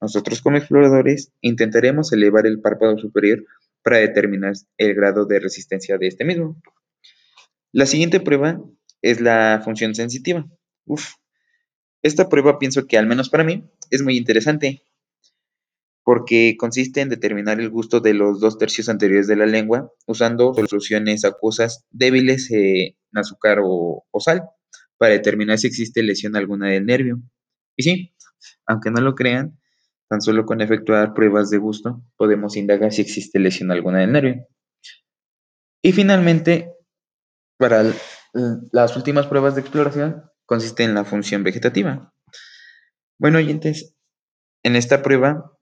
nosotros 0.01 0.41
como 0.41 0.57
exploradores 0.57 1.33
intentaremos 1.41 2.13
elevar 2.13 2.47
el 2.47 2.61
párpado 2.61 2.97
superior 2.97 3.45
para 3.83 3.99
determinar 3.99 4.55
el 4.77 4.95
grado 4.95 5.27
de 5.27 5.41
resistencia 5.41 5.99
de 5.99 6.09
este 6.09 6.25
mismo. 6.25 6.61
La 7.73 7.87
siguiente 7.87 8.21
prueba 8.21 8.61
es 9.03 9.21
la 9.21 9.61
función 9.65 9.95
sensitiva. 9.95 10.47
Esta 12.03 12.29
prueba 12.29 12.59
pienso 12.59 12.87
que 12.87 12.99
al 12.99 13.07
menos 13.07 13.29
para 13.29 13.45
mí 13.45 13.71
es 13.91 14.03
muy 14.03 14.17
interesante 14.17 14.83
porque 16.05 16.57
consiste 16.59 17.03
en 17.03 17.11
determinar 17.11 17.61
el 17.61 17.69
gusto 17.69 18.01
de 18.01 18.15
los 18.15 18.41
dos 18.41 18.57
tercios 18.57 18.89
anteriores 18.89 19.27
de 19.27 19.37
la 19.37 19.45
lengua 19.45 19.93
usando 20.07 20.55
soluciones 20.55 21.25
acuosas 21.25 21.85
débiles 21.91 22.51
en 22.51 22.95
azúcar 23.15 23.59
o 23.63 24.05
sal 24.21 24.49
para 24.97 25.13
determinar 25.13 25.59
si 25.59 25.69
existe 25.69 26.03
lesión 26.03 26.37
alguna 26.37 26.69
del 26.69 26.87
nervio. 26.87 27.21
Y 27.77 27.83
sí, 27.85 28.15
aunque 28.67 28.91
no 28.91 29.01
lo 29.01 29.15
crean, 29.15 29.59
Tan 30.09 30.23
solo 30.23 30.47
con 30.47 30.61
efectuar 30.61 31.13
pruebas 31.13 31.51
de 31.51 31.59
gusto 31.59 32.03
podemos 32.17 32.57
indagar 32.57 32.93
si 32.93 33.03
existe 33.03 33.39
lesión 33.39 33.71
alguna 33.71 34.01
del 34.01 34.13
nervio. 34.13 34.47
Y 35.83 35.93
finalmente, 35.93 36.73
para 37.59 37.85
las 38.73 38.97
últimas 38.97 39.27
pruebas 39.27 39.55
de 39.55 39.61
exploración 39.61 40.25
consiste 40.47 40.85
en 40.85 40.95
la 40.95 41.05
función 41.05 41.45
vegetativa. 41.45 42.13
Bueno, 43.19 43.39
oyentes, 43.39 43.95
en 44.63 44.77
esta 44.77 45.03
prueba 45.03 45.53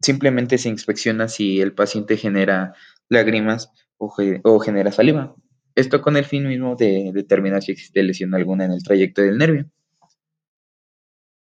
simplemente 0.00 0.58
se 0.58 0.68
inspecciona 0.68 1.28
si 1.28 1.60
el 1.60 1.74
paciente 1.74 2.16
genera 2.16 2.74
lágrimas 3.08 3.70
o, 3.96 4.60
genera 4.60 4.92
saliva. 4.92 5.34
Esto 5.74 6.00
con 6.00 6.16
el 6.16 6.24
fin 6.24 6.46
mismo 6.48 6.76
de 6.76 7.10
determinar 7.12 7.62
si 7.62 7.72
existe 7.72 8.02
lesión 8.02 8.34
alguna 8.34 8.64
en 8.64 8.72
el 8.72 8.82
trayecto 8.82 9.22
del 9.22 9.38
nervio. 9.38 9.70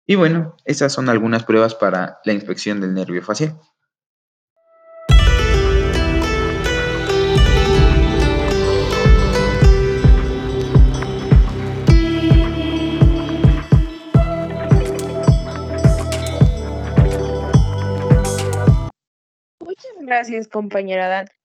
Y 0.08 0.14
bueno, 0.14 0.56
esas 0.64 0.92
son 0.92 1.08
algunas 1.08 1.42
pruebas 1.42 1.74
para 1.74 2.20
la 2.24 2.32
inspección 2.32 2.80
del 2.80 2.94
nervio 2.94 3.24
facial. 3.24 3.58
Muchas 19.58 19.92
gracias, 20.02 20.46
compañera 20.46 21.08
Dan. 21.08 21.26